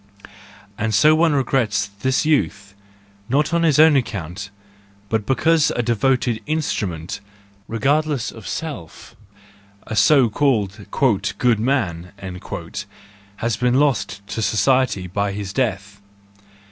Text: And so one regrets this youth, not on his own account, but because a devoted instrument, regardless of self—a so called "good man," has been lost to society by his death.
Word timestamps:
And 0.79 0.95
so 0.95 1.13
one 1.13 1.33
regrets 1.33 1.85
this 1.99 2.25
youth, 2.25 2.73
not 3.29 3.53
on 3.53 3.61
his 3.61 3.77
own 3.77 3.95
account, 3.95 4.49
but 5.09 5.27
because 5.27 5.69
a 5.75 5.83
devoted 5.83 6.41
instrument, 6.47 7.19
regardless 7.67 8.31
of 8.31 8.47
self—a 8.47 9.95
so 9.95 10.27
called 10.27 10.87
"good 11.37 11.59
man," 11.59 12.13
has 13.37 13.57
been 13.57 13.75
lost 13.79 14.25
to 14.29 14.41
society 14.41 15.05
by 15.05 15.33
his 15.33 15.53
death. 15.53 16.01